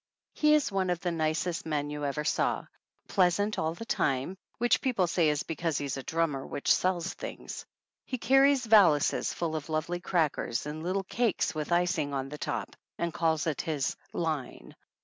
[0.33, 2.65] He is one of the nicest men you ever saw,
[3.07, 7.67] pleasant all the time, which people say is because he's a drummer which sells things.
[8.03, 12.75] He carries valises full of lovely crackers and little cakes with icing on the top,
[12.97, 14.75] and calls it his "line."